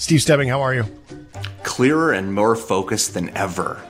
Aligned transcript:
Steve 0.00 0.22
Stebbing, 0.22 0.48
how 0.48 0.62
are 0.62 0.72
you? 0.72 0.86
Clearer 1.62 2.12
and 2.12 2.34
more 2.34 2.56
focused 2.56 3.12
than 3.12 3.28
ever. 3.36 3.82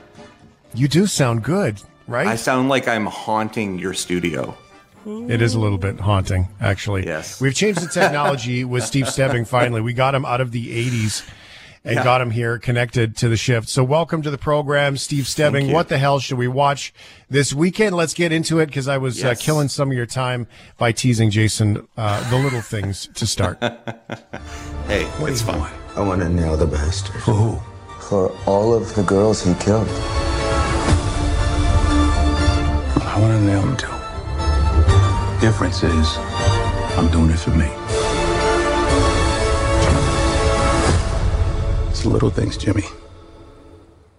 You 0.73 0.89
do 0.89 1.07
sound 1.07 1.41
good, 1.41 1.81
right? 2.05 2.27
I 2.27 2.35
sound 2.35 2.67
like 2.67 2.85
I'm 2.85 3.05
haunting 3.05 3.79
your 3.79 3.93
studio. 3.93 4.57
It 5.05 5.41
is 5.41 5.55
a 5.55 5.59
little 5.59 5.77
bit 5.77 6.01
haunting, 6.01 6.49
actually. 6.59 7.05
Yes. 7.05 7.39
We've 7.39 7.55
changed 7.55 7.79
the 7.81 7.87
technology 7.99 8.65
with 8.65 8.83
Steve 8.83 9.07
Stebbing 9.07 9.45
finally. 9.45 9.79
We 9.79 9.93
got 9.93 10.13
him 10.13 10.25
out 10.25 10.41
of 10.41 10.51
the 10.51 10.67
80s 10.89 11.25
and 11.83 11.95
Yeah. 11.95 12.03
got 12.03 12.21
him 12.21 12.29
here 12.31 12.59
connected 12.59 13.17
to 13.17 13.27
the 13.29 13.37
shift. 13.37 13.67
So 13.69 13.83
welcome 13.83 14.21
to 14.21 14.29
the 14.31 14.37
program, 14.37 14.97
Steve 14.97 15.27
Stebbing. 15.27 15.71
What 15.71 15.87
the 15.89 15.97
hell 15.97 16.19
should 16.19 16.37
we 16.37 16.47
watch 16.47 16.93
this 17.29 17.53
weekend? 17.53 17.95
Let's 17.95 18.13
get 18.13 18.31
into 18.31 18.59
it 18.59 18.67
because 18.67 18.87
I 18.87 18.97
was 18.97 19.23
uh, 19.23 19.33
killing 19.37 19.67
some 19.67 19.89
of 19.89 19.97
your 19.97 20.05
time 20.05 20.47
by 20.77 20.91
teasing 20.91 21.31
Jason 21.31 21.87
uh, 21.97 22.29
the 22.29 22.37
little 22.37 22.61
things 22.61 23.09
to 23.15 23.25
start. 23.27 23.57
Hey, 24.87 25.07
it's 25.21 25.41
fun. 25.41 25.71
I 25.95 26.01
want 26.01 26.19
to 26.21 26.27
nail 26.27 26.57
the 26.57 26.65
bastard. 26.67 27.21
For 27.21 27.31
who? 27.31 27.59
For 28.09 28.29
all 28.45 28.73
of 28.73 28.93
the 28.95 29.03
girls 29.03 29.41
he 29.41 29.53
killed. 29.53 29.87
I 33.07 33.17
want 33.19 33.33
to 33.33 33.41
nail 33.45 33.61
him 33.61 33.77
too. 33.77 33.87
Difference 35.39 35.83
is, 35.83 36.17
I'm 36.97 37.09
doing 37.09 37.29
it 37.29 37.39
for 37.39 37.51
me. 37.51 37.69
It's 42.01 42.07
the 42.07 42.13
little 42.13 42.31
things, 42.31 42.57
Jimmy. 42.57 42.85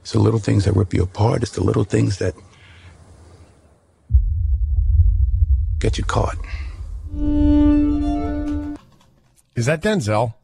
It's 0.02 0.12
the 0.12 0.20
little 0.20 0.38
things 0.38 0.66
that 0.66 0.76
rip 0.76 0.94
you 0.94 1.02
apart. 1.02 1.42
It's 1.42 1.50
the 1.50 1.64
little 1.64 1.82
things 1.82 2.18
that 2.18 2.32
get 5.80 5.98
you 5.98 6.04
caught. 6.04 6.36
Is 9.56 9.66
that 9.66 9.82
Denzel? 9.82 10.34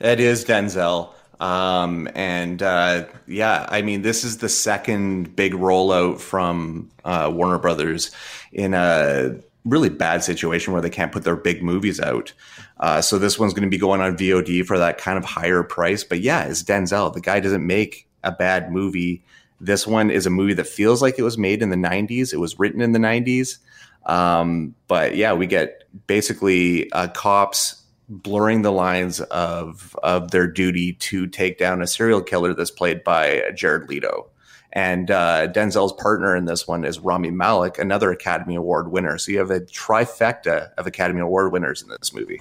It 0.00 0.18
is 0.18 0.44
Denzel. 0.44 1.12
Um, 1.38 2.08
and 2.16 2.60
uh, 2.64 3.04
yeah, 3.28 3.66
I 3.68 3.80
mean, 3.82 4.02
this 4.02 4.24
is 4.24 4.38
the 4.38 4.48
second 4.48 5.36
big 5.36 5.52
rollout 5.52 6.18
from 6.18 6.90
uh, 7.04 7.30
Warner 7.32 7.58
Brothers 7.58 8.10
in 8.50 8.74
a 8.74 9.36
really 9.64 9.88
bad 9.88 10.24
situation 10.24 10.72
where 10.72 10.82
they 10.82 10.90
can't 10.90 11.12
put 11.12 11.22
their 11.22 11.36
big 11.36 11.62
movies 11.62 12.00
out. 12.00 12.32
Uh, 12.80 13.00
so 13.00 13.18
this 13.18 13.38
one's 13.38 13.52
going 13.52 13.64
to 13.64 13.70
be 13.70 13.78
going 13.78 14.00
on 14.00 14.16
VOD 14.16 14.64
for 14.64 14.78
that 14.78 14.98
kind 14.98 15.18
of 15.18 15.24
higher 15.24 15.62
price. 15.62 16.04
But 16.04 16.20
yeah, 16.20 16.44
it's 16.44 16.62
Denzel. 16.62 17.12
The 17.12 17.20
guy 17.20 17.40
doesn't 17.40 17.66
make 17.66 18.06
a 18.22 18.32
bad 18.32 18.70
movie. 18.70 19.24
This 19.60 19.86
one 19.86 20.10
is 20.10 20.26
a 20.26 20.30
movie 20.30 20.54
that 20.54 20.66
feels 20.66 21.02
like 21.02 21.18
it 21.18 21.22
was 21.22 21.36
made 21.36 21.62
in 21.62 21.70
the 21.70 21.76
90s. 21.76 22.32
It 22.32 22.38
was 22.38 22.58
written 22.58 22.80
in 22.80 22.92
the 22.92 22.98
90s. 22.98 23.58
Um, 24.06 24.74
but 24.86 25.16
yeah, 25.16 25.32
we 25.32 25.46
get 25.46 25.84
basically 26.06 26.90
uh, 26.92 27.08
cops 27.08 27.82
blurring 28.08 28.62
the 28.62 28.72
lines 28.72 29.20
of 29.20 29.94
of 30.02 30.30
their 30.30 30.46
duty 30.46 30.94
to 30.94 31.26
take 31.26 31.58
down 31.58 31.82
a 31.82 31.86
serial 31.86 32.22
killer 32.22 32.54
that's 32.54 32.70
played 32.70 33.04
by 33.04 33.50
Jared 33.54 33.88
Leto. 33.88 34.30
And 34.72 35.10
uh, 35.10 35.48
Denzel's 35.48 35.92
partner 35.94 36.36
in 36.36 36.44
this 36.44 36.68
one 36.68 36.84
is 36.84 37.00
Rami 37.00 37.30
Malek, 37.30 37.78
another 37.78 38.10
Academy 38.10 38.54
Award 38.54 38.90
winner. 38.90 39.18
So 39.18 39.32
you 39.32 39.38
have 39.38 39.50
a 39.50 39.60
trifecta 39.60 40.72
of 40.76 40.86
Academy 40.86 41.20
Award 41.20 41.52
winners 41.52 41.82
in 41.82 41.88
this 41.88 42.12
movie. 42.12 42.40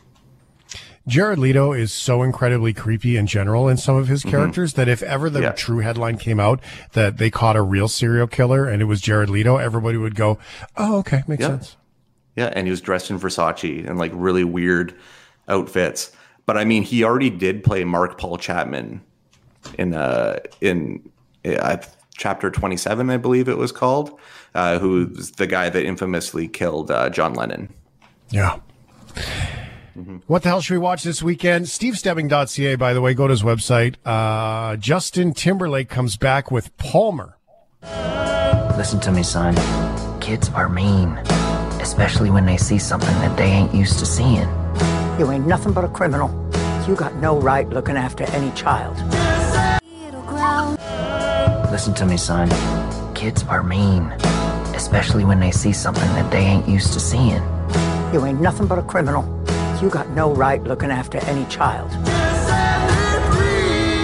Jared 1.08 1.40
Leto 1.40 1.72
is 1.74 1.92
so 1.94 2.22
incredibly 2.22 2.74
creepy 2.74 3.16
in 3.16 3.28
general 3.28 3.68
in 3.70 3.78
some 3.78 3.96
of 3.96 4.08
his 4.08 4.24
characters 4.24 4.74
that 4.74 4.88
if 4.90 5.02
ever 5.04 5.30
the 5.30 5.40
Mm-hmm. 5.40 5.44
Yeah. 5.46 5.52
true 5.54 5.80
headline 5.80 6.18
came 6.18 6.40
out 6.40 6.60
that 6.94 7.18
they 7.18 7.30
caught 7.30 7.56
a 7.56 7.62
real 7.62 7.88
serial 7.88 8.28
killer 8.28 8.68
and 8.68 8.82
it 8.82 8.86
was 8.86 9.00
Jared 9.02 9.30
Leto, 9.30 9.56
everybody 9.58 9.98
would 9.98 10.16
go, 10.16 10.38
"Oh, 10.76 10.98
okay, 10.98 11.24
makes 11.28 11.42
Yeah. 11.42 11.48
sense." 11.50 11.78
Yeah, 12.36 12.52
and 12.54 12.68
he 12.68 12.72
was 12.72 12.82
dressed 12.82 13.10
in 13.10 13.20
Versace 13.20 13.88
and 13.88 13.98
like 13.98 14.12
really 14.14 14.44
weird 14.44 14.94
outfits. 15.48 16.12
But 16.46 16.58
I 16.58 16.66
mean, 16.66 16.84
he 16.84 17.04
already 17.04 17.30
did 17.30 17.64
play 17.64 17.84
Mark 17.84 18.18
Paul 18.18 18.38
Chapman 18.38 19.02
in 19.78 19.94
uh 19.94 20.40
in 20.62 21.10
uh, 21.46 21.78
chapter 22.18 22.50
27, 22.52 23.10
I 23.10 23.18
believe 23.18 23.48
it 23.48 23.58
was 23.58 23.72
called, 23.72 24.20
uh, 24.56 24.80
who's 24.80 25.32
the 25.32 25.48
guy 25.48 25.70
that 25.70 25.86
infamously 25.86 26.48
killed 26.48 26.90
uh, 26.92 27.10
John 27.10 27.34
Lennon. 27.34 27.74
Yeah. 28.30 28.58
What 30.28 30.44
the 30.44 30.50
hell 30.50 30.62
should 30.62 30.76
we 30.76 30.80
watch 30.80 31.04
this 31.04 31.24
weekend? 31.24 31.66
SteveStebbing.ca, 31.66 32.76
by 32.76 32.94
the 32.94 33.02
way, 33.02 33.14
go 33.14 33.28
to 33.28 33.32
his 33.32 33.42
website. 33.42 33.96
Uh, 34.06 34.76
Justin 34.78 35.34
Timberlake 35.34 35.90
comes 35.90 36.18
back 36.18 36.52
with 36.52 36.76
Palmer. 36.78 37.38
Listen 38.78 39.00
to 39.00 39.12
me, 39.12 39.24
son. 39.24 39.56
Kids 40.22 40.50
are 40.50 40.70
mean, 40.70 41.18
especially 41.82 42.30
when 42.30 42.46
they 42.46 42.58
see 42.58 42.78
something 42.78 43.14
that 43.22 43.36
they 43.38 43.46
ain't 43.46 43.74
used 43.74 43.98
to 44.00 44.06
seeing. 44.06 44.48
You 45.18 45.32
ain't 45.32 45.48
nothing 45.48 45.74
but 45.74 45.84
a 45.84 45.90
criminal. 45.90 46.30
You 46.88 46.96
got 46.96 47.16
no 47.16 47.40
right 47.40 47.68
looking 47.68 47.98
after 47.98 48.24
any 48.26 48.52
child. 48.52 48.96
Listen 51.72 51.94
to 51.96 52.06
me, 52.06 52.18
son. 52.18 52.50
Kids 53.16 53.44
are 53.46 53.64
mean, 53.64 54.04
especially 54.76 55.26
when 55.26 55.40
they 55.40 55.52
see 55.52 55.74
something 55.74 56.08
that 56.14 56.30
they 56.30 56.46
ain't 56.46 56.68
used 56.68 56.94
to 56.94 57.00
seeing. 57.00 57.42
You 58.14 58.26
ain't 58.26 58.40
nothing 58.40 58.68
but 58.68 58.78
a 58.78 58.84
criminal. 58.84 59.37
You 59.82 59.92
got 59.92 60.10
no 60.10 60.34
right 60.34 60.64
looking 60.64 60.90
after 60.90 61.20
any 61.26 61.46
child. 61.46 61.92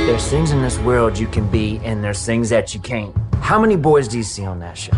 There's 0.07 0.27
things 0.27 0.51
in 0.51 0.61
this 0.61 0.77
world 0.79 1.17
you 1.17 1.25
can 1.25 1.49
be, 1.49 1.79
and 1.83 2.03
there's 2.03 2.23
things 2.23 2.49
that 2.49 2.75
you 2.75 2.79
can't. 2.79 3.15
How 3.41 3.59
many 3.59 3.75
boys 3.75 4.07
do 4.07 4.17
you 4.17 4.23
see 4.23 4.45
on 4.45 4.59
that 4.59 4.77
show? 4.77 4.91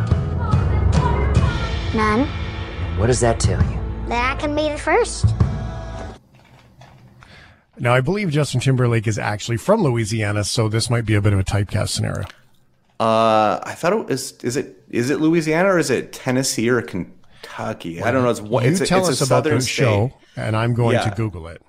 None. 1.95 2.27
What 2.99 3.07
does 3.07 3.21
that 3.21 3.39
tell 3.39 3.63
you? 3.63 3.79
That 4.09 4.35
I 4.35 4.41
can 4.41 4.53
be 4.53 4.67
the 4.67 4.77
first. 4.77 5.27
Now, 7.79 7.93
I 7.93 8.01
believe 8.01 8.29
Justin 8.31 8.59
Timberlake 8.59 9.07
is 9.07 9.17
actually 9.17 9.57
from 9.57 9.81
Louisiana, 9.81 10.43
so 10.43 10.67
this 10.67 10.89
might 10.89 11.05
be 11.05 11.15
a 11.15 11.21
bit 11.21 11.31
of 11.31 11.39
a 11.39 11.43
typecast 11.45 11.89
scenario. 11.89 12.25
Uh, 12.99 13.59
I 13.63 13.75
thought 13.77 13.93
it 13.93 14.07
was. 14.07 14.33
Is 14.43 14.57
it 14.57 14.83
is 14.89 15.09
it 15.09 15.21
Louisiana 15.21 15.69
or 15.69 15.77
is 15.77 15.89
it 15.89 16.11
Tennessee 16.11 16.69
or 16.69 16.81
Kentucky? 17.55 18.01
I 18.01 18.11
don't 18.11 18.23
know. 18.23 18.29
It's 18.29 18.41
one. 18.41 18.63
You 18.63 18.71
It's 18.71 18.81
a, 18.81 18.85
tell 18.85 18.99
it's 18.99 19.21
us 19.21 19.21
a 19.21 19.25
about 19.33 19.43
the 19.43 19.59
show, 19.61 20.11
and 20.35 20.55
I'm 20.55 20.73
going 20.73 20.93
Yeah. 20.95 21.09
to 21.09 21.15
Google 21.15 21.47
it. 21.47 21.61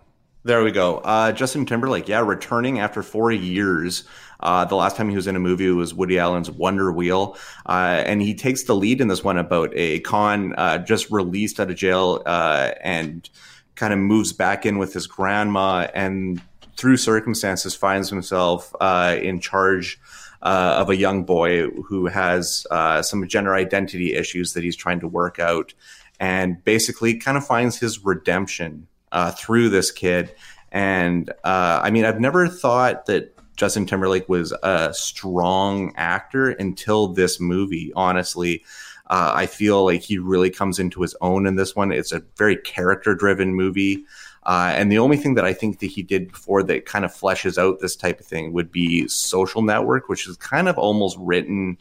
There 0.44 0.62
we 0.62 0.70
go. 0.70 0.98
Uh, 0.98 1.32
Justin 1.32 1.66
Timberlake, 1.66 2.08
yeah, 2.08 2.20
returning 2.20 2.78
after 2.78 3.02
four 3.02 3.32
years. 3.32 4.04
Uh, 4.38 4.64
the 4.64 4.76
last 4.76 4.96
time 4.96 5.08
he 5.08 5.16
was 5.16 5.26
in 5.26 5.34
a 5.34 5.40
movie 5.40 5.68
was 5.70 5.92
Woody 5.94 6.18
Allen's 6.18 6.50
Wonder 6.50 6.92
Wheel, 6.92 7.36
uh, 7.68 8.02
and 8.06 8.22
he 8.22 8.34
takes 8.34 8.64
the 8.64 8.74
lead 8.74 9.00
in 9.00 9.08
this 9.08 9.24
one 9.24 9.38
about 9.38 9.70
a 9.74 10.00
con 10.00 10.54
uh, 10.56 10.78
just 10.78 11.10
released 11.10 11.58
out 11.58 11.70
of 11.70 11.76
jail 11.76 12.22
uh, 12.26 12.72
and 12.80 13.28
kind 13.74 13.92
of 13.92 13.98
moves 13.98 14.32
back 14.32 14.64
in 14.66 14.78
with 14.78 14.92
his 14.92 15.06
grandma, 15.06 15.88
and 15.94 16.40
through 16.76 16.96
circumstances 16.98 17.74
finds 17.74 18.08
himself 18.10 18.72
uh, 18.80 19.16
in 19.20 19.40
charge 19.40 19.98
uh, 20.42 20.76
of 20.78 20.90
a 20.90 20.96
young 20.96 21.24
boy 21.24 21.68
who 21.68 22.06
has 22.06 22.66
uh, 22.70 23.02
some 23.02 23.26
gender 23.28 23.54
identity 23.54 24.14
issues 24.14 24.52
that 24.52 24.64
he's 24.64 24.76
trying 24.76 25.00
to 25.00 25.08
work 25.08 25.38
out, 25.38 25.74
and 26.20 26.62
basically 26.64 27.18
kind 27.18 27.36
of 27.36 27.46
finds 27.46 27.78
his 27.78 28.04
redemption 28.04 28.86
uh, 29.12 29.30
through 29.32 29.68
this 29.68 29.90
kid. 29.90 30.34
And 30.72 31.30
uh, 31.44 31.80
I 31.82 31.90
mean, 31.90 32.04
I've 32.04 32.20
never 32.20 32.48
thought 32.48 33.06
that 33.06 33.32
Justin 33.56 33.86
Timberlake 33.86 34.28
was 34.28 34.52
a 34.62 34.92
strong 34.92 35.94
actor 35.96 36.50
until 36.50 37.08
this 37.08 37.40
movie. 37.40 37.92
Honestly, 37.96 38.62
uh, 39.06 39.32
I 39.34 39.46
feel 39.46 39.84
like 39.84 40.02
he 40.02 40.18
really 40.18 40.50
comes 40.50 40.78
into 40.78 41.00
his 41.00 41.14
own 41.20 41.46
in 41.46 41.56
this 41.56 41.74
one. 41.74 41.92
It's 41.92 42.12
a 42.12 42.22
very 42.36 42.56
character-driven 42.56 43.54
movie. 43.54 44.04
Uh, 44.46 44.72
and 44.76 44.92
the 44.92 44.98
only 44.98 45.16
thing 45.16 45.34
that 45.34 45.44
I 45.44 45.52
think 45.52 45.80
that 45.80 45.86
he 45.86 46.04
did 46.04 46.30
before 46.30 46.62
that 46.62 46.86
kind 46.86 47.04
of 47.04 47.12
fleshes 47.12 47.58
out 47.58 47.80
this 47.80 47.96
type 47.96 48.20
of 48.20 48.26
thing 48.26 48.52
would 48.52 48.70
be 48.70 49.08
Social 49.08 49.60
Network, 49.60 50.08
which 50.08 50.28
is 50.28 50.36
kind 50.36 50.68
of 50.68 50.78
almost 50.78 51.16
written 51.18 51.78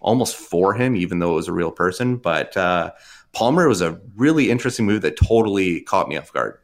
almost 0.00 0.34
for 0.34 0.74
him, 0.74 0.96
even 0.96 1.20
though 1.20 1.32
it 1.32 1.36
was 1.36 1.46
a 1.46 1.52
real 1.52 1.70
person. 1.70 2.16
But 2.16 2.56
uh, 2.56 2.90
Palmer 3.32 3.68
was 3.68 3.80
a 3.80 4.00
really 4.16 4.50
interesting 4.50 4.86
movie 4.86 4.98
that 5.00 5.16
totally 5.16 5.82
caught 5.82 6.08
me 6.08 6.16
off 6.16 6.32
guard. 6.32 6.58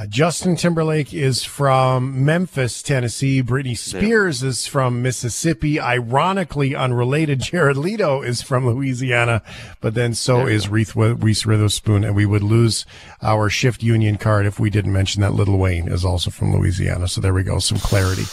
Uh, 0.00 0.06
Justin 0.06 0.56
Timberlake 0.56 1.12
is 1.12 1.44
from 1.44 2.24
Memphis, 2.24 2.82
Tennessee. 2.82 3.42
Britney 3.42 3.76
Spears 3.76 4.42
is 4.42 4.66
from 4.66 5.02
Mississippi. 5.02 5.78
Ironically, 5.78 6.74
unrelated, 6.74 7.40
Jared 7.42 7.76
Leto 7.76 8.22
is 8.22 8.40
from 8.40 8.66
Louisiana, 8.66 9.42
but 9.82 9.92
then 9.92 10.14
so 10.14 10.46
is 10.46 10.70
Reese, 10.70 10.96
Reese 10.96 11.44
Witherspoon, 11.44 12.02
and 12.02 12.16
we 12.16 12.24
would 12.24 12.42
lose 12.42 12.86
our 13.20 13.50
shift 13.50 13.82
union 13.82 14.16
card 14.16 14.46
if 14.46 14.58
we 14.58 14.70
didn't 14.70 14.94
mention 14.94 15.20
that 15.20 15.34
Lil 15.34 15.58
Wayne 15.58 15.88
is 15.88 16.02
also 16.02 16.30
from 16.30 16.56
Louisiana. 16.56 17.06
So 17.06 17.20
there 17.20 17.34
we 17.34 17.42
go, 17.42 17.58
some 17.58 17.78
clarity 17.78 18.24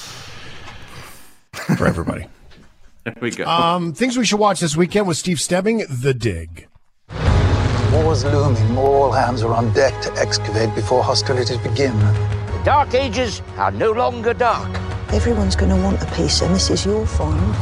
for 1.52 1.86
everybody. 1.86 2.28
There 3.04 3.16
we 3.22 3.32
go. 3.32 3.46
Um, 3.46 3.94
things 3.94 4.18
we 4.18 4.26
should 4.26 4.40
watch 4.40 4.60
this 4.60 4.76
weekend 4.76 5.08
with 5.08 5.16
Steve 5.16 5.40
Stebbing, 5.40 5.86
The 5.90 6.14
Dig. 6.14 6.67
War's 8.04 8.24
looming. 8.24 8.78
All 8.78 9.12
hands 9.12 9.42
are 9.44 9.54
on 9.54 9.74
deck 9.74 10.00
to 10.04 10.14
excavate 10.14 10.74
before 10.76 11.04
hostilities 11.04 11.58
begin. 11.58 11.98
The 12.00 12.62
Dark 12.64 12.94
Ages 12.94 13.42
are 13.58 13.72
no 13.72 13.92
longer 13.92 14.34
dark. 14.34 14.70
Everyone's 15.12 15.56
going 15.56 15.72
to 15.72 15.82
want 15.82 16.02
a 16.04 16.06
piece, 16.14 16.42
and 16.42 16.54
this 16.54 16.70
is 16.70 16.86
your 16.86 17.08
farm. 17.08 17.54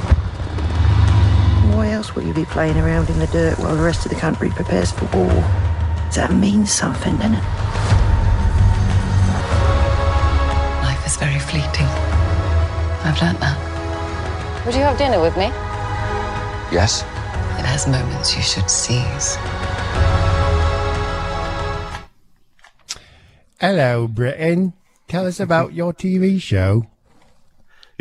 Why 1.75 1.89
else 1.91 2.15
will 2.15 2.23
you 2.23 2.33
be 2.33 2.45
playing 2.45 2.77
around 2.77 3.09
in 3.09 3.17
the 3.19 3.27
dirt 3.27 3.57
while 3.59 3.75
the 3.75 3.83
rest 3.83 4.05
of 4.05 4.11
the 4.11 4.17
country 4.19 4.49
prepares 4.49 4.91
for 4.91 5.05
war? 5.15 5.33
That 6.15 6.33
means 6.33 6.71
something, 6.71 7.15
doesn't 7.15 7.35
it? 7.35 7.43
Life 10.83 11.05
is 11.05 11.15
very 11.17 11.39
fleeting. 11.39 11.87
I've 13.05 13.21
learnt 13.21 13.39
that. 13.39 14.65
Would 14.65 14.75
you 14.75 14.81
have 14.81 14.97
dinner 14.97 15.21
with 15.21 15.37
me? 15.37 15.45
Yes? 16.75 17.03
It 17.59 17.65
has 17.65 17.87
moments 17.87 18.35
you 18.35 18.41
should 18.41 18.69
seize. 18.69 19.37
Hello, 23.61 24.05
Britain. 24.05 24.73
Tell 25.07 25.25
us 25.25 25.39
about 25.39 25.73
your 25.73 25.93
TV 25.93 26.41
show. 26.41 26.87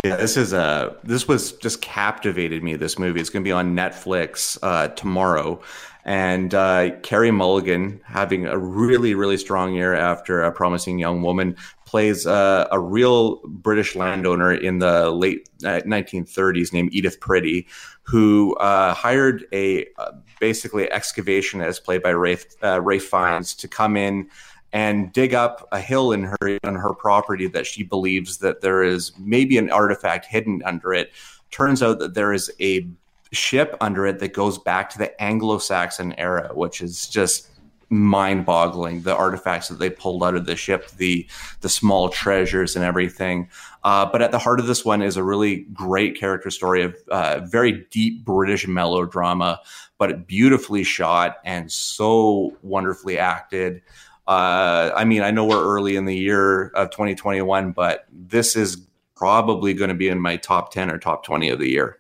Yeah, 0.05 0.17
this 0.17 0.37
is 0.37 0.53
a 0.53 0.97
this 1.05 1.29
was 1.29 1.53
just 1.53 1.81
captivated 1.81 2.65
me. 2.65 2.75
This 2.75 2.99
movie. 2.99 3.21
It's 3.21 3.31
going 3.31 3.45
to 3.45 3.49
be 3.49 3.53
on 3.53 3.77
Netflix 3.77 4.59
uh, 4.65 4.89
tomorrow, 4.89 5.61
and 6.05 6.53
uh, 6.53 6.91
Carey 7.05 7.31
Mulligan 7.31 8.01
having 8.05 8.47
a 8.47 8.59
really 8.59 9.15
really 9.15 9.37
strong 9.37 9.75
year 9.75 9.95
after 9.95 10.43
a 10.43 10.51
promising 10.51 10.99
young 10.99 11.23
woman 11.23 11.57
plays 11.85 12.27
uh, 12.27 12.67
a 12.73 12.81
real 12.81 13.37
British 13.47 13.95
landowner 13.95 14.53
in 14.53 14.81
the 14.81 15.13
late 15.13 15.49
1930s 15.63 16.73
named 16.73 16.93
Edith 16.93 17.21
Pretty, 17.21 17.69
who 18.03 18.57
uh, 18.57 18.93
hired 18.93 19.47
a 19.53 19.87
uh, 19.99 20.11
basically 20.41 20.87
excavationist 20.87 21.85
played 21.85 22.03
by 22.03 22.13
Ralph 22.13 22.47
uh, 22.65 22.81
Ralph 22.81 23.05
Fiennes 23.05 23.55
to 23.55 23.69
come 23.69 23.97
in 23.97 24.29
and 24.75 25.13
dig 25.13 25.33
up 25.33 25.67
a 25.71 25.81
hill 25.81 26.11
in 26.11 26.25
her 26.25 26.59
on 26.65 26.75
her 26.75 26.93
property 26.93 27.47
that 27.47 27.65
she 27.65 27.85
believes 27.85 28.39
that 28.39 28.61
there 28.61 28.83
is 28.83 29.13
maybe 29.19 29.57
an 29.57 29.71
artifact 29.71 30.27
hidden 30.27 30.61
under 30.67 30.93
it. 30.93 31.13
Turns 31.53 31.81
out 31.81 32.01
that 32.01 32.15
there 32.15 32.33
is 32.33 32.53
a 32.61 32.87
ship 33.31 33.77
under 33.81 34.05
it 34.05 34.19
that 34.19 34.33
goes 34.33 34.59
back 34.59 34.91
to 34.91 34.99
the 34.99 35.23
Anglo-Saxon 35.23 36.13
era, 36.19 36.51
which 36.53 36.83
is 36.83 37.09
just 37.09 37.49
mind-boggling. 37.89 39.03
The 39.03 39.15
artifacts 39.15 39.69
that 39.69 39.79
they 39.79 39.91
pulled 39.91 40.25
out 40.25 40.35
of 40.35 40.47
the 40.47 40.57
ship, 40.57 40.91
the 40.91 41.29
the 41.61 41.69
small 41.69 42.09
treasures 42.09 42.75
and 42.75 42.85
everything. 42.85 43.49
Uh, 43.85 44.07
but 44.07 44.23
at 44.23 44.33
the 44.33 44.39
heart 44.41 44.59
of 44.59 44.67
this 44.67 44.85
one 44.85 45.03
is 45.03 45.17
a 45.17 45.23
really 45.23 45.67
great 45.73 46.19
character 46.19 46.51
story 46.51 46.83
of 46.83 46.97
uh, 47.13 47.41
very 47.45 47.87
deep 47.91 48.25
British 48.25 48.67
melodrama, 48.67 49.61
but 49.99 50.27
beautifully 50.27 50.83
shot 50.83 51.37
and 51.45 51.71
so 51.71 52.57
wonderfully 52.63 53.19
acted. 53.19 53.81
Uh, 54.27 54.91
I 54.97 55.05
mean, 55.05 55.23
I 55.23 55.31
know 55.31 55.45
we're 55.45 55.65
early 55.65 55.97
in 55.97 56.07
the 56.07 56.17
year 56.17 56.69
of 56.69 56.91
2021, 56.91 57.73
but 57.73 58.07
this 58.11 58.57
is 58.57 58.79
probably 59.15 59.75
going 59.75 59.89
to 59.89 59.95
be 59.95 60.09
in 60.09 60.21
my 60.21 60.37
top 60.37 60.73
10 60.73 60.91
or 60.91 60.99
top 60.99 61.25
20 61.25 61.51
of 61.51 61.59
the 61.59 61.69
year. 61.69 61.99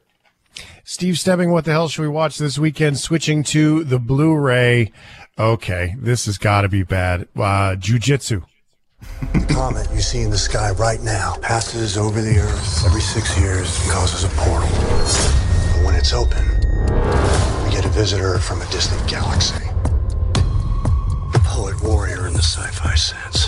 Steve 0.85 1.19
Stebbing, 1.19 1.51
what 1.51 1.65
the 1.65 1.73
hell 1.73 1.89
should 1.89 2.03
we 2.03 2.09
watch 2.09 2.39
this 2.39 2.59
weekend? 2.59 2.99
Switching 2.99 3.43
to 3.45 3.85
the 3.85 3.99
Blu-ray. 3.99 4.93
Okay, 5.39 5.97
this 5.99 6.27
has 6.27 6.39
got 6.39 6.63
to 6.63 6.69
be 6.69 6.83
bad. 6.83 7.29
Uh, 7.37 7.77
Jiu-Jitsu. 7.77 8.43
The 9.33 9.47
comet 9.53 9.89
you 9.93 10.01
see 10.01 10.23
in 10.23 10.31
the 10.31 10.39
sky 10.39 10.71
right 10.73 11.03
now 11.03 11.37
passes 11.43 11.99
over 11.99 12.23
the 12.23 12.39
Earth 12.39 12.87
every 12.87 13.01
six 13.01 13.39
years 13.39 13.81
and 13.83 13.91
causes 13.91 14.25
a 14.25 14.29
portal. 14.37 14.69
But 14.71 15.85
when 15.85 15.95
it's 15.95 16.13
open, 16.13 16.47
we 17.65 17.71
get 17.71 17.85
a 17.85 17.91
visitor 17.91 18.39
from 18.39 18.63
a 18.63 18.67
distant 18.67 19.07
galaxy 19.09 19.55
poet 19.57 19.65
warrior 19.65 19.74
in 22.35 22.39
the 22.39 22.43
sci-fi 22.43 22.95
sense. 22.97 23.47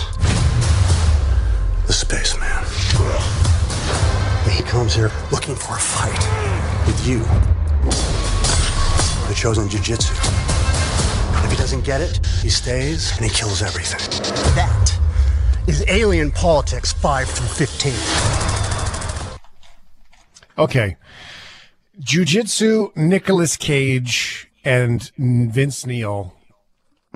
The 1.87 1.93
spaceman. 1.93 2.63
He 4.49 4.63
comes 4.63 4.95
here 4.95 5.11
looking 5.29 5.55
for 5.55 5.75
a 5.75 5.79
fight 5.79 6.23
with 6.87 7.05
you. 7.05 7.19
The 9.27 9.33
chosen 9.35 9.67
jujitsu. 9.67 10.13
If 11.43 11.51
he 11.51 11.57
doesn't 11.57 11.83
get 11.83 11.99
it, 11.99 12.25
he 12.41 12.49
stays 12.49 13.11
and 13.17 13.25
he 13.25 13.29
kills 13.29 13.61
everything. 13.61 13.99
That 14.55 14.97
is 15.67 15.83
alien 15.89 16.31
politics 16.31 16.93
5 16.93 17.27
through 17.27 17.67
15. 17.67 17.93
Okay. 20.57 20.95
Jiu-Jitsu, 21.99 22.91
Nicolas 22.95 23.57
Cage, 23.57 24.49
and 24.63 25.11
Vince 25.17 25.85
Neil 25.85 26.36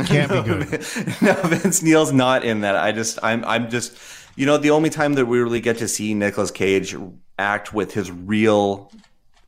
can't 0.04 0.32
no, 0.32 0.42
be 0.44 0.50
good. 0.50 0.72
no, 1.22 1.34
Vince 1.44 1.82
Neil's 1.82 2.12
not 2.12 2.44
in 2.44 2.62
that. 2.62 2.76
I 2.76 2.92
just, 2.92 3.20
I'm, 3.24 3.44
I'm 3.46 3.70
just, 3.70 3.96
you 4.36 4.46
know, 4.46 4.58
the 4.58 4.72
only 4.72 4.90
time 4.90 5.14
that 5.16 5.26
we 5.26 5.40
really 5.40 5.62
get 5.62 5.78
to 5.80 5.88
see 5.88 6.14
Nicolas 6.14 6.52
Cage 6.52 6.96
act 7.38 7.74
with 7.74 7.94
his 7.94 8.12
real 8.12 8.92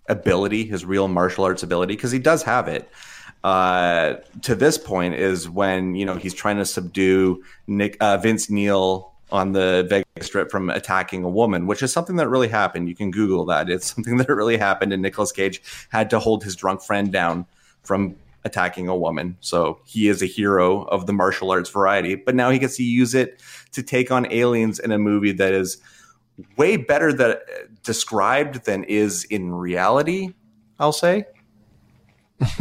ability, 0.07 0.65
his 0.65 0.85
real 0.85 1.07
martial 1.07 1.43
arts 1.43 1.63
ability, 1.63 1.95
because 1.95 2.11
he 2.11 2.19
does 2.19 2.43
have 2.43 2.67
it. 2.67 2.89
Uh, 3.43 4.15
to 4.41 4.55
this 4.55 4.77
point 4.77 5.15
is 5.15 5.49
when 5.49 5.95
you 5.95 6.05
know 6.05 6.15
he's 6.15 6.33
trying 6.33 6.55
to 6.55 6.65
subdue 6.65 7.43
Nick 7.67 7.97
uh, 7.99 8.17
Vince 8.17 8.49
Neil 8.49 9.11
on 9.33 9.51
the 9.51 9.85
Vegas 9.89 10.27
Strip 10.27 10.49
from 10.49 10.69
attacking 10.69 11.23
a 11.23 11.29
woman, 11.29 11.67
which 11.67 11.81
is 11.83 11.91
something 11.91 12.15
that 12.17 12.29
really 12.29 12.47
happened. 12.47 12.87
You 12.87 12.95
can 12.95 13.11
Google 13.11 13.45
that. 13.45 13.69
It's 13.69 13.93
something 13.93 14.17
that 14.19 14.29
really 14.29 14.57
happened, 14.57 14.93
and 14.93 15.01
Nicolas 15.01 15.31
Cage 15.31 15.61
had 15.89 16.09
to 16.11 16.19
hold 16.19 16.43
his 16.43 16.55
drunk 16.55 16.81
friend 16.81 17.11
down 17.11 17.45
from 17.81 18.15
attacking 18.45 18.87
a 18.87 18.95
woman. 18.95 19.37
So 19.39 19.79
he 19.85 20.07
is 20.07 20.21
a 20.21 20.25
hero 20.25 20.83
of 20.83 21.05
the 21.05 21.13
martial 21.13 21.51
arts 21.51 21.69
variety, 21.69 22.15
but 22.15 22.35
now 22.35 22.49
he 22.49 22.59
gets 22.59 22.77
to 22.77 22.83
use 22.83 23.15
it 23.15 23.41
to 23.71 23.83
take 23.83 24.11
on 24.11 24.31
aliens 24.31 24.79
in 24.79 24.91
a 24.91 24.97
movie 24.97 25.31
that 25.33 25.53
is 25.53 25.77
way 26.57 26.77
better 26.77 27.13
that 27.13 27.43
described 27.83 28.65
than 28.65 28.83
is 28.83 29.23
in 29.25 29.53
reality. 29.53 30.33
I'll 30.79 30.93
say. 30.93 31.25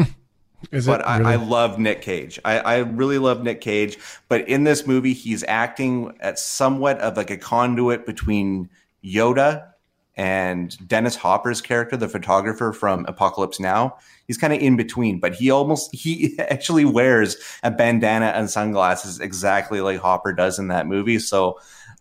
Is 0.70 0.86
but 0.86 1.00
it 1.00 1.06
I. 1.06 1.32
I 1.32 1.36
love 1.36 1.78
Nick 1.78 2.02
Cage. 2.02 2.38
I, 2.44 2.58
I 2.58 2.76
really 2.78 3.18
love 3.18 3.42
Nick 3.42 3.60
Cage. 3.60 3.98
But 4.28 4.48
in 4.48 4.62
this 4.64 4.86
movie, 4.86 5.12
he's 5.12 5.44
acting 5.48 6.16
at 6.20 6.38
somewhat 6.38 6.98
of 7.00 7.16
like 7.16 7.30
a 7.30 7.36
conduit 7.36 8.06
between 8.06 8.70
Yoda 9.04 9.71
and 10.16 10.76
Dennis 10.86 11.16
Hopper's 11.16 11.60
character, 11.60 11.96
the 11.96 12.08
photographer 12.08 12.72
from 12.72 13.06
Apocalypse 13.06 13.58
Now. 13.58 13.96
He's 14.26 14.36
kind 14.36 14.52
of 14.52 14.60
in 14.60 14.76
between, 14.76 15.20
but 15.20 15.34
he 15.34 15.50
almost 15.50 15.94
he 15.94 16.38
actually 16.38 16.84
wears 16.84 17.36
a 17.62 17.70
bandana 17.70 18.26
and 18.26 18.50
sunglasses 18.50 19.20
exactly 19.20 19.80
like 19.80 20.00
Hopper 20.00 20.32
does 20.32 20.58
in 20.58 20.68
that 20.68 20.86
movie. 20.86 21.18
So 21.18 21.58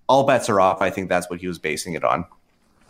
all 0.07 0.25
bets 0.25 0.49
are 0.49 0.59
off. 0.59 0.81
I 0.81 0.89
think 0.89 1.09
that's 1.09 1.29
what 1.29 1.39
he 1.39 1.47
was 1.47 1.59
basing 1.59 1.93
it 1.93 2.03
on. 2.03 2.25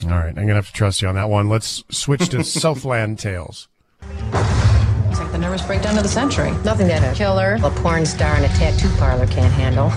All 0.05 0.09
right, 0.09 0.29
I'm 0.29 0.47
gonna 0.47 0.55
have 0.55 0.67
to 0.67 0.73
trust 0.73 1.01
you 1.01 1.07
on 1.07 1.15
that 1.15 1.29
one. 1.29 1.47
Let's 1.47 1.83
switch 1.91 2.29
to 2.29 2.43
Southland 2.43 3.19
Tales. 3.19 3.67
It's 4.01 5.19
like 5.19 5.31
the 5.31 5.37
nervous 5.37 5.61
breakdown 5.61 5.97
of 5.97 6.03
the 6.03 6.09
century. 6.09 6.51
Nothing 6.63 6.87
that 6.87 7.03
a 7.03 7.15
killer, 7.15 7.59
a 7.63 7.69
porn 7.69 8.05
star, 8.07 8.33
and 8.35 8.45
a 8.45 8.49
tattoo 8.49 8.89
parlor 8.97 9.27
can't 9.27 9.53
handle. 9.53 9.91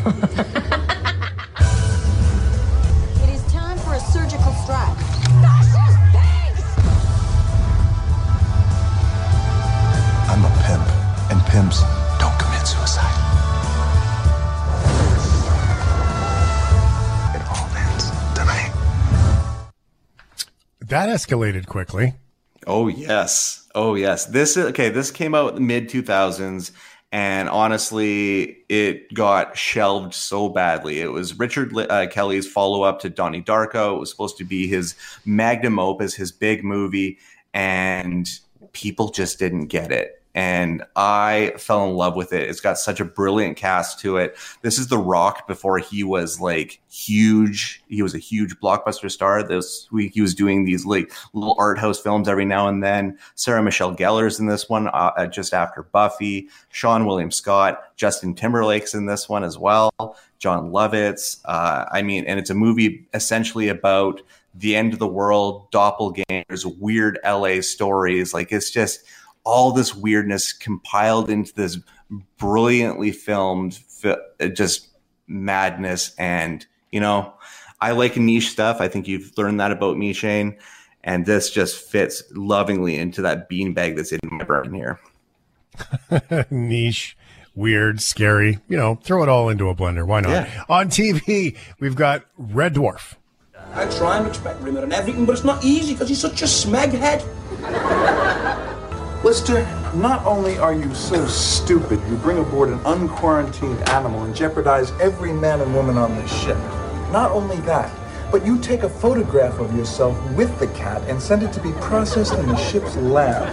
That 21.04 21.18
escalated 21.18 21.66
quickly. 21.66 22.14
Oh 22.66 22.88
yes, 22.88 23.68
oh 23.74 23.94
yes. 23.94 24.24
This 24.24 24.56
is 24.56 24.64
okay. 24.68 24.88
This 24.88 25.10
came 25.10 25.34
out 25.34 25.60
mid 25.60 25.90
two 25.90 26.00
thousands, 26.00 26.72
and 27.12 27.46
honestly, 27.50 28.64
it 28.70 29.12
got 29.12 29.54
shelved 29.54 30.14
so 30.14 30.48
badly. 30.48 31.00
It 31.00 31.12
was 31.12 31.38
Richard 31.38 31.76
uh, 31.76 32.06
Kelly's 32.06 32.50
follow 32.50 32.84
up 32.84 33.00
to 33.00 33.10
Donnie 33.10 33.42
Darko. 33.42 33.96
It 33.96 34.00
was 34.00 34.08
supposed 34.10 34.38
to 34.38 34.44
be 34.44 34.66
his 34.66 34.94
magnum 35.26 35.78
opus, 35.78 36.14
his 36.14 36.32
big 36.32 36.64
movie, 36.64 37.18
and 37.52 38.26
people 38.72 39.10
just 39.10 39.38
didn't 39.38 39.66
get 39.66 39.92
it. 39.92 40.22
And 40.34 40.82
I 40.96 41.54
fell 41.58 41.88
in 41.88 41.94
love 41.94 42.16
with 42.16 42.32
it. 42.32 42.48
It's 42.48 42.60
got 42.60 42.76
such 42.76 42.98
a 42.98 43.04
brilliant 43.04 43.56
cast 43.56 44.00
to 44.00 44.16
it. 44.16 44.36
This 44.62 44.78
is 44.78 44.88
The 44.88 44.98
Rock 44.98 45.46
before 45.46 45.78
he 45.78 46.02
was 46.02 46.40
like 46.40 46.80
huge. 46.90 47.82
He 47.88 48.02
was 48.02 48.14
a 48.14 48.18
huge 48.18 48.56
blockbuster 48.56 49.10
star. 49.10 49.42
This 49.44 49.90
week 49.92 50.14
he 50.14 50.20
was 50.20 50.34
doing 50.34 50.64
these 50.64 50.84
like 50.84 51.12
little 51.34 51.54
art 51.58 51.78
house 51.78 52.00
films 52.00 52.28
every 52.28 52.44
now 52.44 52.66
and 52.66 52.82
then. 52.82 53.16
Sarah 53.36 53.62
Michelle 53.62 53.94
Gellar's 53.94 54.40
in 54.40 54.46
this 54.46 54.68
one 54.68 54.88
uh, 54.88 55.26
just 55.28 55.54
after 55.54 55.84
Buffy. 55.84 56.48
Seann 56.72 57.06
William 57.06 57.30
Scott, 57.30 57.96
Justin 57.96 58.34
Timberlake's 58.34 58.94
in 58.94 59.06
this 59.06 59.28
one 59.28 59.44
as 59.44 59.56
well. 59.56 59.92
Jon 60.40 60.70
Lovitz. 60.70 61.40
Uh, 61.44 61.84
I 61.90 62.02
mean, 62.02 62.24
and 62.26 62.38
it's 62.38 62.50
a 62.50 62.54
movie 62.54 63.06
essentially 63.14 63.68
about 63.68 64.20
the 64.54 64.76
end 64.76 64.92
of 64.92 64.98
the 64.98 65.06
world, 65.06 65.70
doppelgangers, 65.72 66.64
weird 66.78 67.18
LA 67.24 67.60
stories. 67.60 68.32
Like 68.34 68.52
it's 68.52 68.70
just 68.70 69.04
all 69.44 69.72
this 69.72 69.94
weirdness 69.94 70.52
compiled 70.52 71.30
into 71.30 71.54
this 71.54 71.78
brilliantly 72.38 73.12
filmed, 73.12 73.78
uh, 74.04 74.16
just 74.48 74.88
madness. 75.26 76.14
And, 76.18 76.66
you 76.90 77.00
know, 77.00 77.34
I 77.80 77.92
like 77.92 78.16
niche 78.16 78.50
stuff. 78.50 78.80
I 78.80 78.88
think 78.88 79.06
you've 79.06 79.36
learned 79.36 79.60
that 79.60 79.70
about 79.70 79.96
me, 79.96 80.12
Shane. 80.12 80.56
And 81.02 81.26
this 81.26 81.50
just 81.50 81.76
fits 81.76 82.22
lovingly 82.32 82.96
into 82.96 83.22
that 83.22 83.50
beanbag 83.50 83.96
that's 83.96 84.12
in 84.12 84.20
my 84.24 84.44
brain 84.44 84.72
here. 84.72 84.98
Niche, 86.50 87.16
weird, 87.54 88.00
scary. 88.00 88.58
You 88.68 88.78
know, 88.78 88.94
throw 88.94 89.22
it 89.22 89.28
all 89.28 89.50
into 89.50 89.68
a 89.68 89.74
blender. 89.74 90.06
Why 90.06 90.20
not? 90.20 90.30
Yeah. 90.30 90.64
On 90.70 90.88
TV, 90.88 91.58
we've 91.78 91.94
got 91.94 92.24
Red 92.38 92.74
Dwarf. 92.74 93.16
I 93.74 93.84
try 93.98 94.16
and 94.18 94.26
respect 94.26 94.60
Rimmer 94.62 94.84
and 94.84 94.92
everything, 94.92 95.26
but 95.26 95.32
it's 95.32 95.44
not 95.44 95.62
easy 95.64 95.92
because 95.92 96.08
he's 96.08 96.20
such 96.20 96.40
a 96.42 96.46
smeghead. 96.46 97.20
Lister, 99.24 99.62
not 99.94 100.22
only 100.26 100.58
are 100.58 100.74
you 100.74 100.94
so 100.94 101.26
stupid, 101.26 101.98
you 102.10 102.16
bring 102.16 102.36
aboard 102.36 102.68
an 102.68 102.78
unquarantined 102.80 103.88
animal 103.88 104.22
and 104.24 104.36
jeopardize 104.36 104.92
every 105.00 105.32
man 105.32 105.62
and 105.62 105.74
woman 105.74 105.96
on 105.96 106.14
this 106.16 106.30
ship. 106.42 106.58
Not 107.10 107.30
only 107.30 107.56
that, 107.60 107.90
but 108.30 108.44
you 108.44 108.58
take 108.58 108.82
a 108.82 108.88
photograph 108.88 109.58
of 109.58 109.74
yourself 109.74 110.14
with 110.32 110.58
the 110.58 110.66
cat 110.66 111.00
and 111.08 111.22
send 111.22 111.42
it 111.42 111.54
to 111.54 111.60
be 111.62 111.72
processed 111.80 112.34
in 112.34 112.46
the 112.46 112.56
ship's 112.56 112.96
lab. 112.96 113.48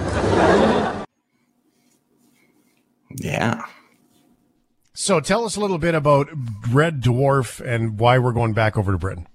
Yeah. 3.15 3.63
So 4.93 5.21
tell 5.21 5.45
us 5.45 5.55
a 5.55 5.61
little 5.61 5.77
bit 5.77 5.95
about 5.95 6.27
Red 6.69 6.99
Dwarf 6.99 7.65
and 7.65 7.97
why 7.97 8.19
we're 8.19 8.33
going 8.33 8.51
back 8.51 8.75
over 8.75 8.91
to 8.91 8.97
Britain. 8.97 9.25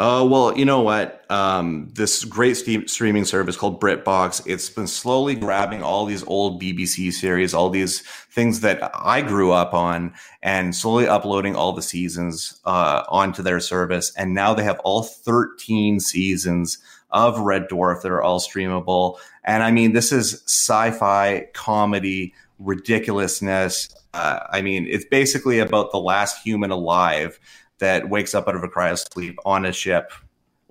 Uh, 0.00 0.24
well, 0.24 0.56
you 0.56 0.64
know 0.64 0.80
what? 0.80 1.30
Um, 1.30 1.90
this 1.92 2.24
great 2.24 2.54
streaming 2.54 3.26
service 3.26 3.54
called 3.54 3.82
BritBox, 3.82 4.42
it's 4.46 4.70
been 4.70 4.86
slowly 4.86 5.34
grabbing 5.34 5.82
all 5.82 6.06
these 6.06 6.24
old 6.24 6.58
BBC 6.58 7.12
series, 7.12 7.52
all 7.52 7.68
these 7.68 8.00
things 8.30 8.60
that 8.60 8.80
I 8.94 9.20
grew 9.20 9.52
up 9.52 9.74
on, 9.74 10.14
and 10.42 10.74
slowly 10.74 11.06
uploading 11.06 11.54
all 11.54 11.74
the 11.74 11.82
seasons 11.82 12.58
uh, 12.64 13.02
onto 13.10 13.42
their 13.42 13.60
service. 13.60 14.10
And 14.16 14.32
now 14.32 14.54
they 14.54 14.62
have 14.62 14.80
all 14.84 15.02
13 15.02 16.00
seasons 16.00 16.78
of 17.10 17.38
Red 17.38 17.68
Dwarf 17.68 18.00
that 18.00 18.10
are 18.10 18.22
all 18.22 18.40
streamable. 18.40 19.18
And 19.44 19.62
I 19.62 19.70
mean, 19.70 19.92
this 19.92 20.12
is 20.12 20.42
sci 20.46 20.92
fi 20.92 21.48
comedy, 21.52 22.32
ridiculousness. 22.58 23.94
Uh, 24.14 24.38
I 24.50 24.62
mean, 24.62 24.86
it's 24.88 25.04
basically 25.04 25.58
about 25.58 25.92
the 25.92 26.00
last 26.00 26.42
human 26.42 26.70
alive 26.70 27.38
that 27.80 28.08
wakes 28.08 28.34
up 28.34 28.48
out 28.48 28.56
of 28.56 28.62
a 28.62 28.68
cryosleep 28.68 29.34
on 29.44 29.66
a 29.66 29.72
ship 29.72 30.12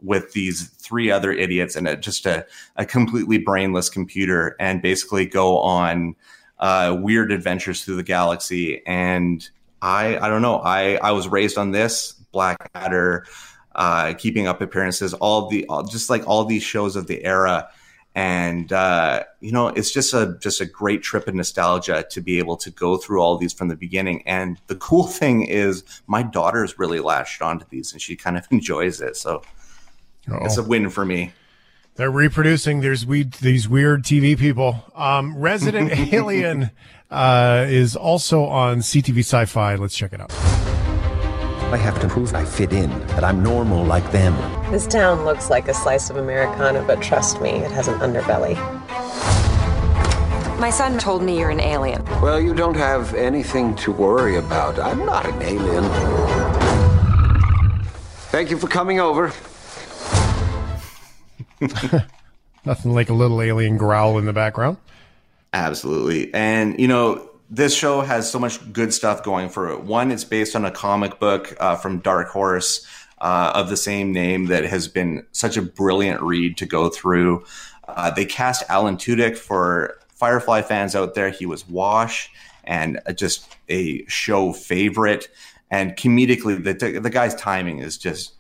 with 0.01 0.31
these 0.31 0.69
three 0.69 1.11
other 1.11 1.31
idiots 1.31 1.75
and 1.75 1.87
a, 1.87 1.95
just 1.97 2.25
a, 2.25 2.45
a 2.77 2.85
completely 2.85 3.37
brainless 3.37 3.89
computer 3.89 4.55
and 4.59 4.81
basically 4.81 5.25
go 5.25 5.59
on 5.59 6.15
uh, 6.59 6.97
weird 6.99 7.31
adventures 7.31 7.83
through 7.83 7.97
the 7.97 8.03
galaxy. 8.03 8.81
And 8.87 9.47
I, 9.81 10.17
I 10.17 10.29
don't 10.29 10.41
know. 10.41 10.59
I, 10.59 10.95
I 10.95 11.11
was 11.11 11.27
raised 11.27 11.57
on 11.57 11.71
this 11.71 12.13
Blackadder, 12.31 13.25
uh, 13.75 14.13
keeping 14.17 14.47
up 14.47 14.61
appearances, 14.61 15.13
all 15.15 15.47
the, 15.49 15.65
all, 15.67 15.83
just 15.83 16.09
like 16.09 16.27
all 16.27 16.45
these 16.45 16.63
shows 16.63 16.95
of 16.95 17.07
the 17.07 17.23
era 17.23 17.69
and 18.15 18.73
uh, 18.73 19.23
you 19.39 19.51
know 19.51 19.67
it's 19.67 19.91
just 19.91 20.13
a 20.13 20.37
just 20.41 20.61
a 20.61 20.65
great 20.65 21.03
trip 21.03 21.27
of 21.27 21.35
nostalgia 21.35 22.05
to 22.09 22.21
be 22.21 22.39
able 22.39 22.57
to 22.57 22.71
go 22.71 22.97
through 22.97 23.21
all 23.21 23.37
these 23.37 23.53
from 23.53 23.67
the 23.67 23.75
beginning. 23.75 24.23
And 24.27 24.59
the 24.67 24.75
cool 24.75 25.07
thing 25.19 25.43
is 25.43 25.83
my 26.07 26.23
daughter's 26.23 26.79
really 26.79 26.99
latched 26.99 27.41
onto 27.41 27.65
these 27.69 27.91
and 27.91 28.01
she 28.01 28.15
kind 28.15 28.37
of 28.37 28.47
enjoys 28.51 29.01
it. 29.01 29.15
So 29.15 29.41
Uh-oh. 30.29 30.45
it's 30.45 30.57
a 30.57 30.63
win 30.63 30.89
for 30.89 31.05
me. 31.05 31.33
They're 31.95 32.11
reproducing 32.11 32.79
there's 32.79 33.05
we 33.05 33.23
these 33.23 33.67
weird 33.67 34.03
tv 34.03 34.37
people. 34.37 34.85
Um, 34.95 35.37
resident 35.37 35.91
alien 36.13 36.71
uh, 37.11 37.65
is 37.67 37.95
also 37.95 38.45
on 38.45 38.79
ctv 38.79 39.19
sci-fi. 39.19 39.75
Let's 39.75 39.95
check 39.95 40.13
it 40.13 40.21
out 40.21 40.31
I 41.71 41.77
have 41.77 41.99
to 42.01 42.07
prove 42.07 42.33
I 42.33 42.43
fit 42.45 42.73
in, 42.73 42.89
that 43.09 43.23
I'm 43.23 43.43
normal 43.43 43.85
like 43.85 44.11
them. 44.11 44.33
This 44.71 44.87
town 44.87 45.23
looks 45.23 45.51
like 45.51 45.67
a 45.67 45.73
slice 45.73 46.09
of 46.09 46.17
Americana, 46.17 46.83
but 46.83 46.99
trust 46.99 47.39
me, 47.41 47.51
it 47.51 47.69
has 47.69 47.87
an 47.87 47.99
underbelly. 47.99 48.55
My 50.59 50.71
son 50.71 50.97
told 50.97 51.21
me 51.21 51.37
you're 51.37 51.51
an 51.51 51.59
alien. 51.59 52.03
Well, 52.21 52.41
you 52.41 52.55
don't 52.55 52.75
have 52.75 53.13
anything 53.13 53.75
to 53.75 53.91
worry 53.91 54.37
about. 54.37 54.79
I'm 54.79 55.05
not 55.05 55.27
an 55.27 55.41
alien. 55.43 55.83
Thank 58.31 58.49
you 58.49 58.57
for 58.57 58.67
coming 58.67 58.99
over. 58.99 59.31
Nothing 62.65 62.93
like 62.93 63.09
a 63.09 63.13
little 63.13 63.43
alien 63.43 63.77
growl 63.77 64.17
in 64.17 64.25
the 64.25 64.33
background. 64.33 64.77
Absolutely. 65.53 66.33
And, 66.33 66.79
you 66.79 66.87
know, 66.87 67.28
this 67.49 67.73
show 67.73 68.01
has 68.01 68.29
so 68.29 68.39
much 68.39 68.71
good 68.71 68.93
stuff 68.93 69.23
going 69.23 69.49
for 69.49 69.69
it. 69.69 69.83
One, 69.83 70.11
it's 70.11 70.23
based 70.23 70.55
on 70.55 70.65
a 70.65 70.71
comic 70.71 71.19
book 71.19 71.55
uh, 71.59 71.75
from 71.75 71.99
Dark 71.99 72.29
Horse 72.29 72.85
uh, 73.19 73.51
of 73.55 73.69
the 73.69 73.77
same 73.77 74.11
name 74.11 74.45
that 74.47 74.65
has 74.65 74.87
been 74.87 75.25
such 75.31 75.57
a 75.57 75.61
brilliant 75.61 76.21
read 76.21 76.57
to 76.57 76.65
go 76.65 76.89
through. 76.89 77.43
Uh, 77.87 78.11
they 78.11 78.25
cast 78.25 78.63
Alan 78.69 78.97
Tudyk 78.97 79.35
for 79.35 79.99
Firefly 80.09 80.61
fans 80.61 80.95
out 80.95 81.15
there. 81.15 81.29
He 81.31 81.45
was 81.45 81.67
Wash 81.67 82.29
and 82.65 82.99
just 83.15 83.57
a 83.67 84.05
show 84.05 84.53
favorite. 84.53 85.27
And 85.71 85.95
comedically, 85.95 86.63
the, 86.63 86.99
the 86.99 87.09
guy's 87.09 87.35
timing 87.35 87.79
is 87.79 87.97
just 87.97 88.33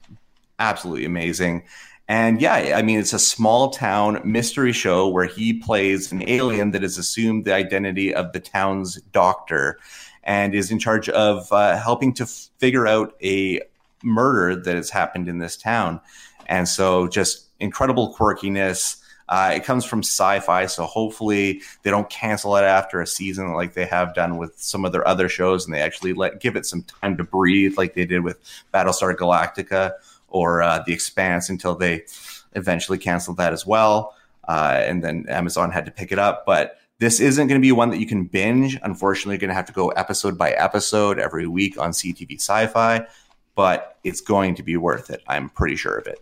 absolutely 0.59 1.05
amazing. 1.05 1.63
And 2.09 2.41
yeah, 2.41 2.73
I 2.75 2.81
mean, 2.81 2.99
it's 2.99 3.13
a 3.13 3.19
small 3.19 3.69
town 3.69 4.19
mystery 4.25 4.73
show 4.73 5.07
where 5.07 5.27
he 5.27 5.53
plays 5.53 6.11
an 6.11 6.27
alien 6.27 6.71
that 6.71 6.81
has 6.81 6.97
assumed 6.97 7.45
the 7.45 7.53
identity 7.53 8.15
of 8.15 8.33
the 8.33 8.39
town's 8.39 8.99
doctor 9.13 9.77
and 10.23 10.55
is 10.55 10.71
in 10.71 10.79
charge 10.79 11.07
of 11.09 11.53
uh, 11.53 11.77
helping 11.77 12.11
to 12.15 12.25
figure 12.25 12.87
out 12.87 13.13
a 13.23 13.61
murder 14.03 14.59
that 14.59 14.75
has 14.75 14.89
happened 14.89 15.29
in 15.29 15.37
this 15.37 15.55
town. 15.55 16.01
And 16.47 16.67
so, 16.67 17.07
just 17.07 17.45
incredible 17.59 18.15
quirkiness. 18.15 18.97
Uh, 19.29 19.51
it 19.53 19.63
comes 19.63 19.85
from 19.85 19.99
sci-fi, 19.99 20.65
so 20.65 20.85
hopefully 20.85 21.61
they 21.83 21.91
don't 21.91 22.09
cancel 22.09 22.55
it 22.55 22.63
after 22.63 22.99
a 22.99 23.05
season 23.05 23.53
like 23.53 23.75
they 23.75 23.85
have 23.85 24.15
done 24.15 24.37
with 24.37 24.59
some 24.59 24.83
of 24.83 24.91
their 24.91 25.07
other 25.07 25.29
shows, 25.29 25.63
and 25.63 25.75
they 25.75 25.81
actually 25.81 26.13
let 26.13 26.39
give 26.39 26.55
it 26.55 26.65
some 26.65 26.81
time 26.81 27.15
to 27.17 27.23
breathe, 27.23 27.77
like 27.77 27.93
they 27.93 28.05
did 28.05 28.21
with 28.21 28.39
Battlestar 28.73 29.15
Galactica 29.15 29.91
or 30.29 30.61
uh, 30.61 30.83
The 30.85 30.93
Expanse 30.93 31.49
until 31.49 31.75
they 31.75 32.05
eventually 32.55 32.97
canceled 32.97 33.37
that 33.37 33.53
as 33.53 33.65
well. 33.65 34.15
Uh, 34.47 34.81
and 34.83 35.03
then 35.03 35.25
Amazon 35.29 35.71
had 35.71 35.85
to 35.85 35.91
pick 35.91 36.11
it 36.11 36.19
up. 36.19 36.45
But 36.45 36.79
this 36.99 37.19
isn't 37.19 37.47
going 37.47 37.59
to 37.59 37.65
be 37.65 37.71
one 37.71 37.89
that 37.89 37.99
you 37.99 38.07
can 38.07 38.25
binge. 38.25 38.77
Unfortunately, 38.83 39.35
you're 39.35 39.39
going 39.39 39.49
to 39.49 39.55
have 39.55 39.65
to 39.65 39.73
go 39.73 39.89
episode 39.89 40.37
by 40.37 40.51
episode 40.51 41.19
every 41.19 41.47
week 41.47 41.77
on 41.79 41.91
CTV 41.91 42.35
Sci 42.35 42.67
Fi, 42.67 43.05
but 43.55 43.97
it's 44.03 44.21
going 44.21 44.55
to 44.55 44.63
be 44.63 44.75
worth 44.77 45.09
it. 45.09 45.23
I'm 45.27 45.49
pretty 45.49 45.75
sure 45.75 45.95
of 45.95 46.07
it. 46.07 46.19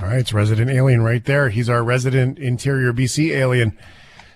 All 0.00 0.08
right. 0.08 0.18
It's 0.18 0.32
Resident 0.32 0.70
Alien 0.70 1.02
right 1.02 1.24
there. 1.24 1.48
He's 1.48 1.68
our 1.68 1.82
resident 1.82 2.38
interior 2.38 2.92
BC 2.92 3.30
alien, 3.30 3.78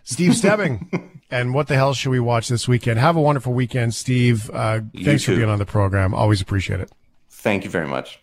Steve 0.05 0.35
Stebbing. 0.35 1.23
and 1.31 1.53
what 1.53 1.69
the 1.69 1.75
hell 1.75 1.93
should 1.93 2.11
we 2.11 2.21
watch 2.21 2.49
this 2.49 2.67
weekend? 2.67 2.99
Have 2.99 3.17
a 3.17 3.21
wonderful 3.21 3.53
weekend, 3.53 3.95
Steve. 3.95 4.51
Uh, 4.51 4.81
thanks 5.03 5.25
for 5.25 5.37
being 5.37 5.49
on 5.49 5.59
the 5.59 5.67
program. 5.67 6.15
Always 6.15 6.41
appreciate 6.41 6.81
it. 6.81 6.91
Thank 7.29 7.65
you 7.65 7.71
very 7.71 7.87
much. 7.87 8.21